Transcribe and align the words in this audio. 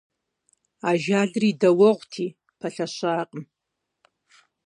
Ажалыр 0.89 1.43
и 1.49 1.51
дауэгъути, 1.59 2.35
пэлъэщакъым… 2.59 3.43